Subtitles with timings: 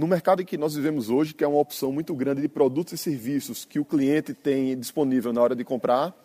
[0.00, 2.94] No mercado em que nós vivemos hoje, que é uma opção muito grande de produtos
[2.94, 6.16] e serviços que o cliente tem disponível na hora de comprar,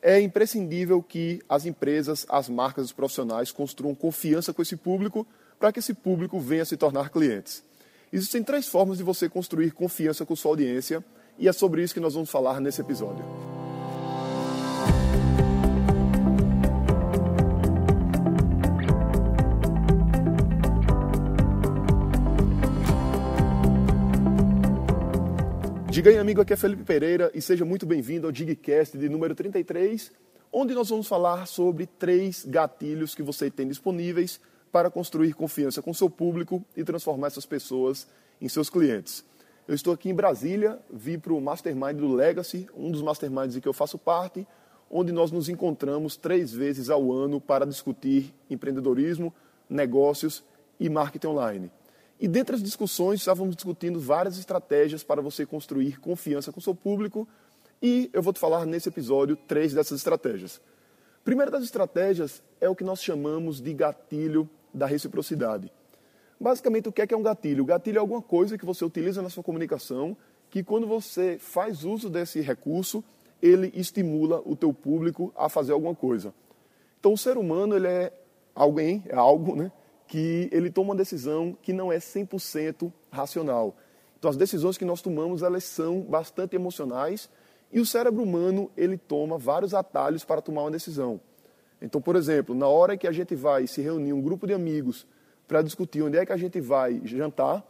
[0.00, 5.26] é imprescindível que as empresas, as marcas, os profissionais construam confiança com esse público
[5.58, 7.64] para que esse público venha se tornar clientes.
[8.12, 11.04] Existem três formas de você construir confiança com sua audiência
[11.36, 13.53] e é sobre isso que nós vamos falar nesse episódio.
[25.94, 29.32] Diga aí, amigo, aqui é Felipe Pereira e seja muito bem-vindo ao Digcast de número
[29.32, 30.10] 33,
[30.52, 34.40] onde nós vamos falar sobre três gatilhos que você tem disponíveis
[34.72, 38.08] para construir confiança com seu público e transformar essas pessoas
[38.40, 39.24] em seus clientes.
[39.68, 43.60] Eu estou aqui em Brasília, vim para o Mastermind do Legacy, um dos masterminds em
[43.60, 44.44] que eu faço parte,
[44.90, 49.32] onde nós nos encontramos três vezes ao ano para discutir empreendedorismo,
[49.70, 50.42] negócios
[50.80, 51.70] e marketing online.
[52.20, 57.26] E dentre as discussões, estávamos discutindo várias estratégias para você construir confiança com seu público.
[57.82, 60.60] E eu vou te falar nesse episódio três dessas estratégias.
[61.24, 65.72] Primeira das estratégias é o que nós chamamos de gatilho da reciprocidade.
[66.38, 67.62] Basicamente, o que é, que é um gatilho?
[67.62, 70.16] O gatilho é alguma coisa que você utiliza na sua comunicação
[70.50, 73.02] que quando você faz uso desse recurso,
[73.42, 76.32] ele estimula o teu público a fazer alguma coisa.
[77.00, 78.12] Então, o ser humano ele é
[78.54, 79.72] alguém, é algo, né?
[80.06, 83.76] Que ele toma uma decisão que não é 100% racional.
[84.18, 87.28] Então, as decisões que nós tomamos, elas são bastante emocionais
[87.72, 91.20] e o cérebro humano, ele toma vários atalhos para tomar uma decisão.
[91.82, 95.06] Então, por exemplo, na hora que a gente vai se reunir um grupo de amigos
[95.48, 97.62] para discutir onde é que a gente vai jantar,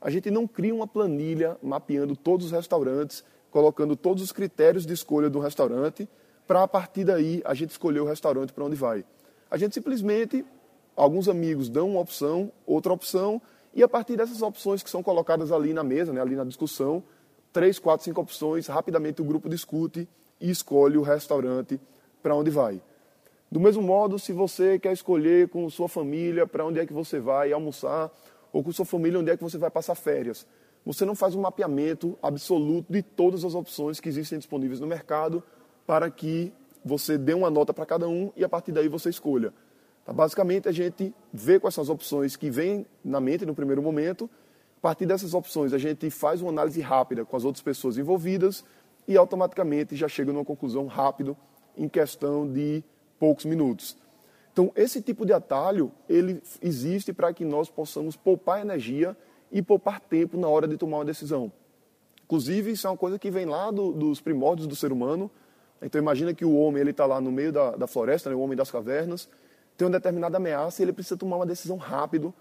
[0.00, 4.92] a gente não cria uma planilha mapeando todos os restaurantes, colocando todos os critérios de
[4.92, 6.08] escolha do restaurante,
[6.46, 9.04] para a partir daí a gente escolher o restaurante para onde vai.
[9.50, 10.44] A gente simplesmente
[10.96, 13.40] alguns amigos dão uma opção, outra opção,
[13.74, 17.02] e a partir dessas opções que são colocadas ali na mesa, né, ali na discussão,
[17.52, 20.08] três, quatro, cinco opções, rapidamente o grupo discute
[20.40, 21.80] e escolhe o restaurante
[22.22, 22.80] para onde vai.
[23.50, 27.20] Do mesmo modo, se você quer escolher com sua família para onde é que você
[27.20, 28.10] vai almoçar,
[28.52, 30.46] ou com sua família onde é que você vai passar férias,
[30.84, 35.42] você não faz um mapeamento absoluto de todas as opções que existem disponíveis no mercado
[35.86, 36.52] para que
[36.84, 39.52] você dê uma nota para cada um e a partir daí você escolha.
[40.04, 40.12] Tá?
[40.12, 44.28] Basicamente, a gente vê com essas opções que vêm na mente no primeiro momento.
[44.78, 48.64] A partir dessas opções, a gente faz uma análise rápida com as outras pessoas envolvidas
[49.06, 51.36] e automaticamente já chega numa conclusão rápida
[51.76, 52.82] em questão de
[53.18, 53.96] poucos minutos.
[54.52, 59.16] Então, esse tipo de atalho, ele existe para que nós possamos poupar energia
[59.50, 61.50] e poupar tempo na hora de tomar uma decisão.
[62.24, 65.30] Inclusive, isso é uma coisa que vem lá do, dos primórdios do ser humano.
[65.80, 68.40] Então, imagina que o homem ele está lá no meio da, da floresta, né, o
[68.40, 69.28] homem das cavernas,
[69.76, 72.32] tem uma determinada ameaça e ele precisa tomar uma decisão rápido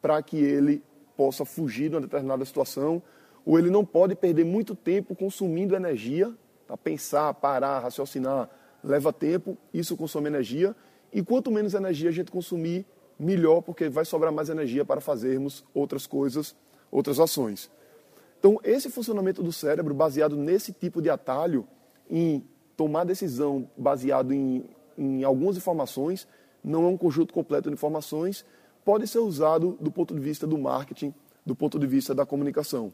[0.00, 0.82] para que ele
[1.16, 3.02] possa fugir de uma determinada situação,
[3.44, 6.32] ou ele não pode perder muito tempo consumindo energia,
[6.66, 8.48] para pensar, parar, raciocinar,
[8.84, 10.76] leva tempo, isso consome energia,
[11.12, 12.86] e quanto menos energia a gente consumir,
[13.18, 16.54] melhor, porque vai sobrar mais energia para fazermos outras coisas,
[16.90, 17.70] outras ações.
[18.38, 21.66] Então, esse funcionamento do cérebro, baseado nesse tipo de atalho,
[22.08, 24.64] em tomar decisão baseado em,
[24.96, 26.28] em algumas informações,
[26.62, 28.44] não é um conjunto completo de informações,
[28.84, 31.14] pode ser usado do ponto de vista do marketing,
[31.44, 32.92] do ponto de vista da comunicação.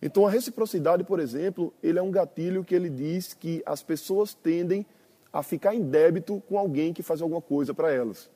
[0.00, 4.34] Então, a reciprocidade, por exemplo, ele é um gatilho que ele diz que as pessoas
[4.34, 4.84] tendem
[5.32, 8.28] a ficar em débito com alguém que faz alguma coisa para elas.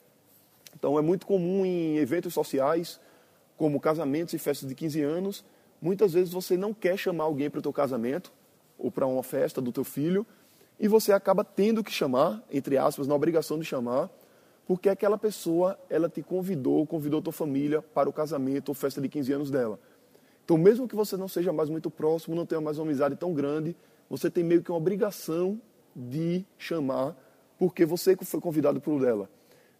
[0.75, 2.99] Então, é muito comum em eventos sociais,
[3.57, 5.45] como casamentos e festas de 15 anos,
[5.81, 8.33] muitas vezes você não quer chamar alguém para o teu casamento
[8.78, 10.27] ou para uma festa do teu filho,
[10.78, 14.09] e você acaba tendo que chamar, entre aspas, na obrigação de chamar,
[14.69, 19.09] porque aquela pessoa, ela te convidou, convidou tua família para o casamento ou festa de
[19.09, 19.81] 15 anos dela.
[20.45, 23.33] Então, mesmo que você não seja mais muito próximo, não tenha mais uma amizade tão
[23.33, 23.75] grande,
[24.11, 25.59] você tem meio que uma obrigação
[25.97, 27.17] de chamar,
[27.59, 29.31] porque você foi convidado por ela.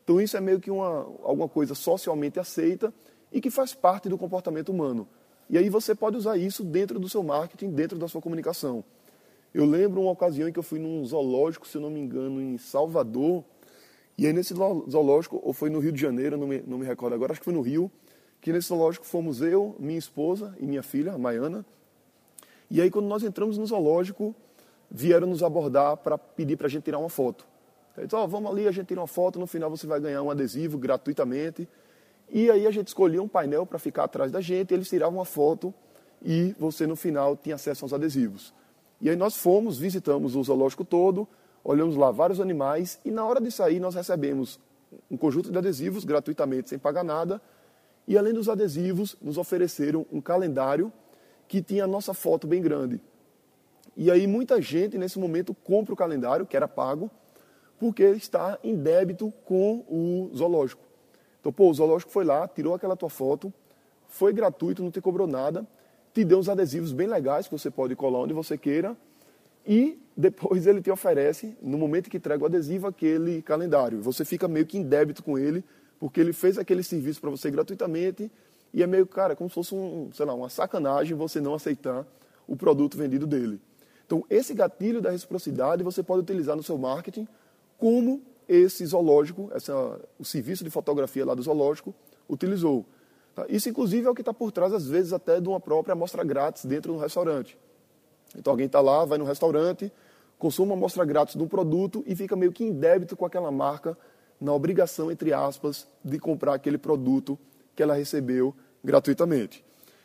[0.03, 2.93] Então, isso é meio que uma, alguma coisa socialmente aceita
[3.31, 5.07] e que faz parte do comportamento humano.
[5.51, 8.83] E aí você pode usar isso dentro do seu marketing, dentro da sua comunicação.
[9.53, 12.41] Eu lembro uma ocasião em que eu fui num zoológico, se eu não me engano,
[12.41, 13.45] em Salvador,
[14.19, 17.15] e aí nesse zoológico, ou foi no Rio de Janeiro, não me, não me recordo
[17.15, 17.89] agora, acho que foi no Rio,
[18.41, 21.65] que nesse zoológico fomos eu, minha esposa e minha filha, a Maiana.
[22.69, 24.35] E aí quando nós entramos no zoológico,
[24.91, 27.47] vieram nos abordar para pedir para a gente tirar uma foto.
[27.97, 30.31] Eles oh, vamos ali, a gente tira uma foto, no final você vai ganhar um
[30.31, 31.69] adesivo gratuitamente.
[32.29, 35.25] E aí a gente escolhia um painel para ficar atrás da gente, eles tiravam uma
[35.25, 35.73] foto
[36.23, 38.53] e você no final tinha acesso aos adesivos.
[39.01, 41.27] E aí nós fomos, visitamos o zoológico todo,
[41.71, 44.59] olhamos lá vários animais e na hora de sair nós recebemos
[45.11, 47.43] um conjunto de adesivos gratuitamente, sem pagar nada.
[48.07, 50.91] E além dos adesivos, nos ofereceram um calendário
[51.47, 53.03] que tinha a nossa foto bem grande.
[53.95, 57.11] E aí muita gente nesse momento compra o calendário, que era pago,
[57.79, 60.83] porque está em débito com o zoológico.
[61.39, 63.53] Então, pô, o zoológico foi lá, tirou aquela tua foto,
[64.07, 65.67] foi gratuito, não te cobrou nada,
[66.15, 68.97] te deu uns adesivos bem legais que você pode colar onde você queira,
[69.67, 74.03] e depois ele te oferece, no momento que entrega o adesivo, aquele calendário.
[74.03, 75.65] Você fica meio que em débito com ele,
[76.01, 78.29] porque ele fez aquele serviço para você gratuitamente
[78.75, 82.05] e é meio, cara, como se fosse um, sei lá, uma sacanagem você não aceitar
[82.49, 83.61] o produto vendido dele.
[84.05, 87.29] Então, esse gatilho da reciprocidade você pode utilizar no seu marketing
[87.79, 91.95] como esse zoológico, essa, o serviço de fotografia lá do zoológico,
[92.29, 92.85] utilizou.
[93.37, 93.47] Tá?
[93.49, 96.25] Isso, inclusive, é o que está por trás, às vezes, até de uma própria amostra
[96.25, 97.57] grátis dentro do restaurante.
[98.37, 99.93] Então, alguém está lá, vai no restaurante,
[100.39, 103.51] consome uma amostra grátis de um produto e fica meio que em débito com aquela
[103.51, 103.97] marca
[104.41, 107.39] na obrigação, entre aspas, de comprar aquele produto
[107.75, 108.55] que ela recebeu
[108.85, 109.65] gratuitamente.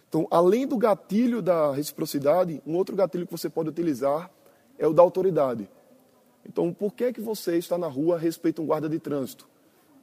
[0.10, 4.30] Então, além do gatilho da reciprocidade, um outro gatilho que você pode utilizar
[4.78, 5.70] é o da autoridade.
[6.46, 9.48] Então, por que, que você está na rua respeita um guarda de trânsito?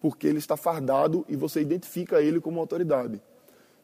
[0.00, 3.20] Porque ele está fardado e você identifica ele como autoridade.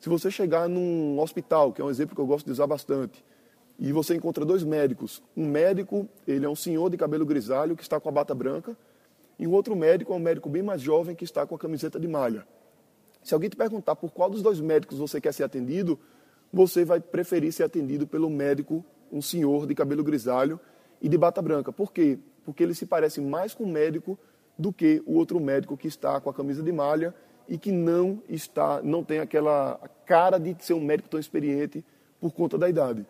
[0.01, 3.25] Se você chegar num hospital, que é um exemplo que eu gosto de usar bastante,
[3.79, 7.83] e você encontra dois médicos, um médico, ele é um senhor de cabelo grisalho que
[7.83, 8.77] está com a bata branca,
[9.39, 12.01] e um outro médico é um médico bem mais jovem que está com a camiseta
[12.01, 12.47] de malha.
[13.23, 15.99] Se alguém te perguntar por qual dos dois médicos você quer ser atendido,
[16.53, 20.59] você vai preferir ser atendido pelo médico, um senhor de cabelo grisalho
[21.03, 21.71] e de bata branca.
[21.71, 22.19] Por quê?
[22.45, 24.19] Porque ele se parece mais com o médico
[24.59, 27.15] do que o outro médico que está com a camisa de malha
[27.49, 31.85] e que não está, não tem aquela cara de ser um médico tão experiente
[32.21, 33.05] por conta da idade.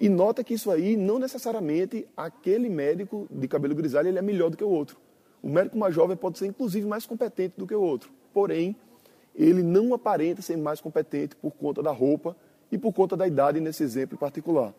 [0.00, 4.48] E nota que isso aí não necessariamente aquele médico de cabelo grisalho ele é melhor
[4.48, 4.96] do que o outro.
[5.42, 8.10] O médico mais jovem pode ser, inclusive, mais competente do que o outro.
[8.32, 8.74] Porém,
[9.34, 12.34] ele não aparenta ser mais competente por conta da roupa
[12.72, 14.72] e por conta da idade nesse exemplo em particular.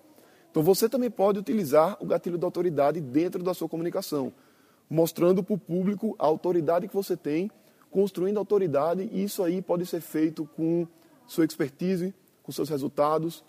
[0.50, 4.34] Então, você também pode utilizar o gatilho da autoridade dentro da sua comunicação,
[4.90, 7.52] mostrando para o público a autoridade que você tem,
[7.92, 10.88] construindo autoridade, e isso aí pode ser feito com
[11.28, 13.44] sua expertise, com seus resultados,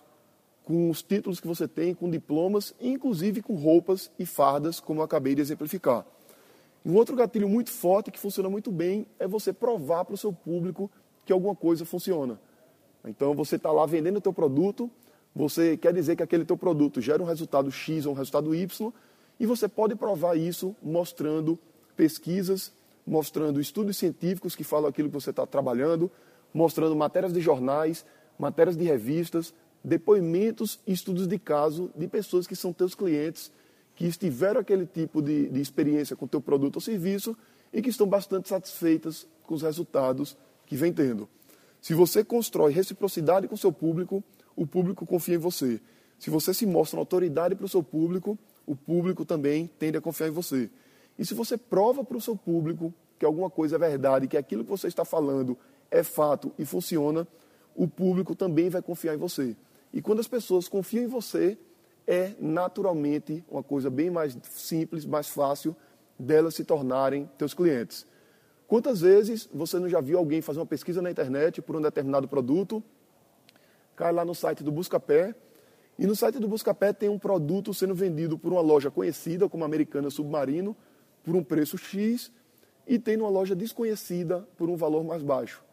[0.63, 5.03] com os títulos que você tem, com diplomas, inclusive com roupas e fardas, como eu
[5.03, 6.05] acabei de exemplificar.
[6.85, 10.33] Um outro gatilho muito forte que funciona muito bem é você provar para o seu
[10.33, 10.89] público
[11.25, 12.39] que alguma coisa funciona.
[13.05, 14.89] Então você está lá vendendo o teu produto,
[15.35, 18.93] você quer dizer que aquele teu produto gera um resultado X ou um resultado Y,
[19.39, 21.59] e você pode provar isso mostrando
[21.95, 22.71] pesquisas,
[23.05, 26.09] mostrando estudos científicos que falam aquilo que você está trabalhando,
[26.53, 28.05] mostrando matérias de jornais,
[28.37, 33.51] matérias de revistas, depoimentos e estudos de caso de pessoas que são teus clientes
[33.95, 37.37] que estiveram aquele tipo de, de experiência com teu produto ou serviço
[37.71, 41.27] e que estão bastante satisfeitas com os resultados que vem tendo.
[41.81, 44.23] Se você constrói reciprocidade com seu público,
[44.55, 45.81] o público confia em você.
[46.17, 50.01] Se você se mostra uma autoridade para o seu público, o público também tende a
[50.01, 50.69] confiar em você.
[51.19, 54.63] E se você prova para o seu público que alguma coisa é verdade, que aquilo
[54.63, 55.57] que você está falando
[55.91, 57.27] é fato e funciona,
[57.75, 59.55] o público também vai confiar em você.
[59.93, 61.57] E quando as pessoas confiam em você,
[62.07, 65.75] é naturalmente uma coisa bem mais simples, mais fácil
[66.17, 68.05] delas se tornarem teus clientes.
[68.67, 72.27] Quantas vezes você não já viu alguém fazer uma pesquisa na internet por um determinado
[72.27, 72.83] produto,
[73.95, 75.35] cai lá no site do Buscapé,
[75.97, 79.63] e no site do Buscapé tem um produto sendo vendido por uma loja conhecida, como
[79.63, 80.75] Americana Submarino,
[81.23, 82.31] por um preço X,
[82.87, 85.63] e tem numa loja desconhecida por um valor mais baixo.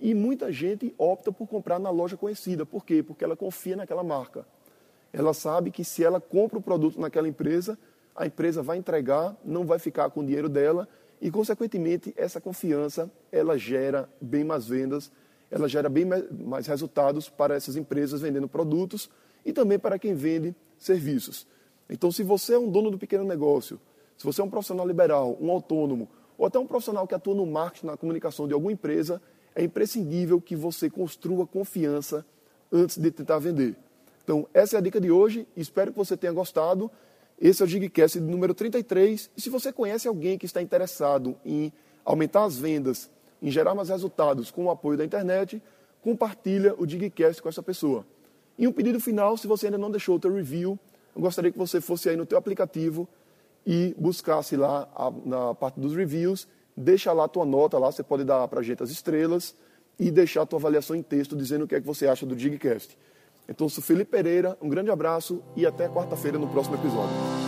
[0.00, 2.64] E muita gente opta por comprar na loja conhecida.
[2.64, 3.02] Por quê?
[3.02, 4.46] Porque ela confia naquela marca.
[5.12, 7.78] Ela sabe que se ela compra o produto naquela empresa,
[8.16, 10.88] a empresa vai entregar, não vai ficar com o dinheiro dela
[11.20, 15.12] e, consequentemente, essa confiança ela gera bem mais vendas,
[15.50, 19.10] ela gera bem mais resultados para essas empresas vendendo produtos
[19.44, 21.46] e também para quem vende serviços.
[21.88, 23.78] Então, se você é um dono do pequeno negócio,
[24.16, 27.44] se você é um profissional liberal, um autônomo, ou até um profissional que atua no
[27.44, 29.20] marketing, na comunicação de alguma empresa,
[29.54, 32.24] é imprescindível que você construa confiança
[32.72, 33.76] antes de tentar vender.
[34.22, 35.46] Então, essa é a dica de hoje.
[35.56, 36.90] Espero que você tenha gostado.
[37.40, 39.30] Esse é o Gigcast número 33.
[39.36, 41.72] E se você conhece alguém que está interessado em
[42.04, 43.10] aumentar as vendas,
[43.42, 45.62] em gerar mais resultados com o apoio da internet,
[46.02, 48.06] compartilha o Digcast com essa pessoa.
[48.58, 50.78] E um pedido final, se você ainda não deixou o teu review,
[51.14, 53.08] eu gostaria que você fosse aí no teu aplicativo
[53.66, 56.46] e buscasse lá a, na parte dos reviews,
[56.76, 59.54] deixa lá a tua nota lá, você pode dar para a gente as estrelas
[59.98, 62.34] e deixar a tua avaliação em texto dizendo o que é que você acha do
[62.34, 62.96] Digcast.
[63.48, 67.39] Então, sou Felipe Pereira, um grande abraço e até quarta-feira no próximo episódio.